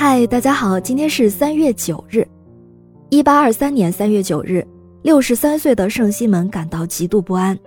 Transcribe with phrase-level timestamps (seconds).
[0.00, 2.24] 嗨，大家好，今天是三月九日，
[3.10, 4.64] 一八二三年三月九日，
[5.02, 7.58] 六十三岁的圣西门感到极度不安，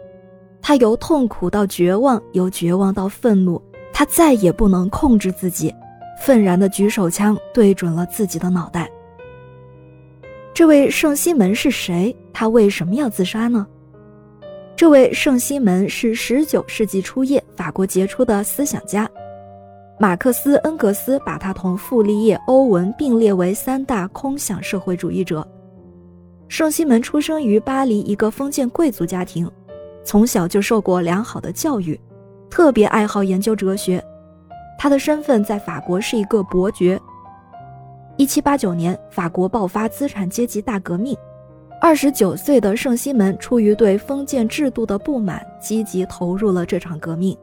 [0.62, 5.76] 他由痛苦到绝望，由绝望到愤怒，他再也不能控制自己，
[6.22, 8.90] 愤然的举手枪对准了自己的脑袋。
[10.54, 12.16] 这位圣西门是谁？
[12.32, 13.68] 他为什么要自杀呢？
[14.78, 19.11] 这位圣西门是十九世纪初叶法国杰出的思想家。
[20.02, 25.48] 马克思、恩格斯把他同傅立叶、欧文并列为三大空想社会主义者。
[26.48, 29.48] 圣西门出生于巴黎一个封建贵族家庭，
[30.04, 32.02] 从小就受过良好的教育，
[32.50, 34.04] 特别爱好研究哲学。
[34.76, 37.00] 他的身份在法国是一个伯爵。
[38.18, 41.16] 一七八九年，法国爆发资产阶级大革命，
[41.80, 47.38] 二十九岁的圣西门出于对封建制度的不满，积极投入了这场革命。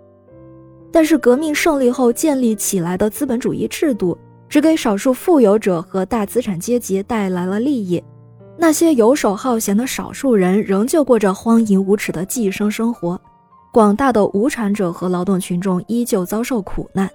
[0.90, 4.16] 但是革命胜利后建立起来的资本主义制度，
[4.48, 8.02] 只给少数富有者和大资产阶级带来了利益，
[8.56, 13.20] 那些游手好闲的少数人仍旧过着荒淫无耻的寄生生活，
[13.72, 17.08] 广大的无产者和劳动群众依旧遭受苦难。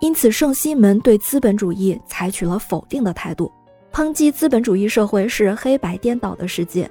[0.00, 3.50] 因此，圣西门对资本主义采取了否定的态度，
[3.92, 6.88] 抨击资本主义社会是黑白颠倒的世界。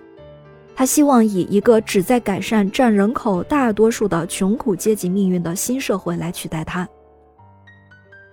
[0.75, 6.87] 他希望以一个旨在改善占人口大多数的穷苦阶级命运的新社会来取代它。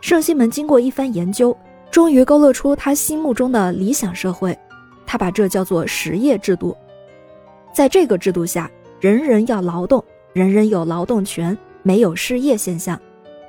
[0.01, 1.57] 圣西门经过一番研究，
[1.89, 4.59] 终于勾勒出他心目中的理想社会。
[5.07, 6.77] 他把这叫做实业制度。
[7.73, 13.01] 在这个制度下，人人要劳动，人人有劳动权，没有失业现象，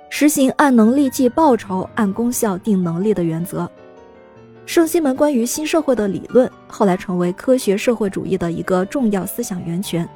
[0.09, 3.69] 实行按能力计报酬、按功效定能力的原则。
[4.65, 10.07] 圣西门关于新社会的理论后来成为科学社会主义的一个重要思想源泉，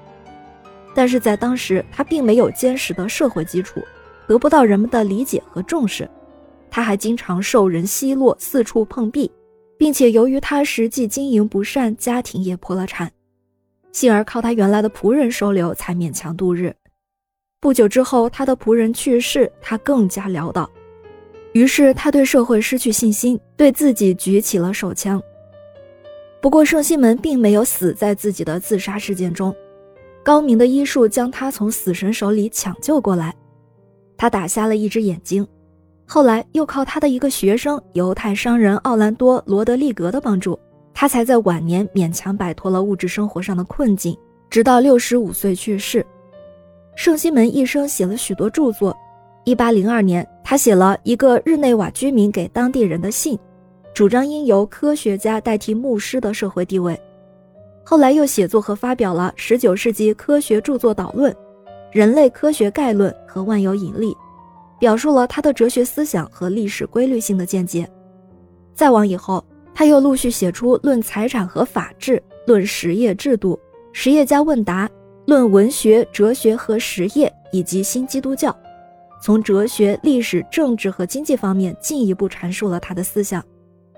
[0.95, 3.81] 但是在当时他并没有坚实的社会基础，
[4.25, 6.09] 得不到人们的理解和重视。
[6.69, 9.29] 他还经常受人奚落，四处碰壁，
[9.77, 13.11] 并且由于他实际经营不善，家庭也破了产，
[13.91, 16.73] 幸而靠他原来的仆人收留，才勉强度日。
[17.59, 20.69] 不久之后，他的仆人去世，他更加潦倒。
[21.57, 25.19] 于是他对社会失去信心，对自己举起了手枪。
[26.39, 29.51] 不过圣西门并没有死在自己的自杀事件中，
[30.23, 33.33] 高明的医术将他从死神手里抢救过来，
[34.15, 35.47] 他打瞎了一只眼睛，
[36.05, 40.59] 后来又靠他的一个学生犹太商人奥兰多·罗德利格的帮助，
[40.93, 44.15] 他才在晚年勉强摆脱了物质生活上的困境，
[44.47, 46.05] 直到六十五岁去世。
[46.95, 48.95] 圣西门一生写了许多著作。
[49.43, 53.37] 一八零二年，他写了一个日内瓦居民给当地人的信，
[53.93, 56.97] 主张应由科学家代替牧师的社会地位。
[57.83, 61.35] 后来又写作和发表了十九世纪科学著作导论、
[61.91, 64.15] 人类科学概论和万有引力，
[64.79, 67.85] 表述了他的哲学思想和历史规律性的见解。
[68.73, 69.43] 再往以后，
[69.75, 72.13] 他又陆续写出《论财产和法治》
[72.45, 73.53] 《论实业制度》
[73.91, 74.87] 《实业家问答》
[75.25, 78.49] 《论文学、哲学和实业》以及《新基督教》。
[79.19, 83.43] 从哲学、历史、政治和经济方面进一步阐述了他的思想，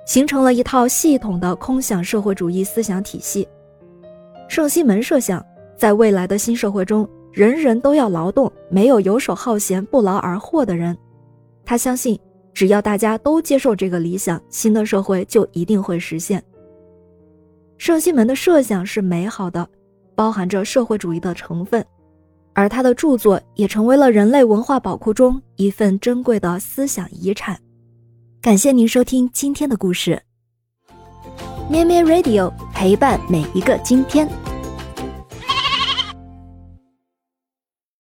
[0.05, 3.47] 形成了一套系统的空想社会主义思想体系。
[4.47, 5.45] 圣西门设想，
[5.77, 10.97] 在未来的新社会中，人人都要劳动，没有游手好闲、不劳而获的人。
[11.63, 12.19] 他相信，
[12.53, 16.43] 只要大家都接受这个理想，新的社会就一定会实现。
[17.77, 19.69] 圣西门的设想是美好的，
[20.15, 21.85] 包含着社会主义的成分。
[22.59, 27.57] 而他的著作也成为了人类文化宝库中一份珍贵的思想遗产。
[28.41, 30.21] 感谢您收听今天的故事，
[31.69, 34.27] 咩咩 Radio 陪伴每一个今天。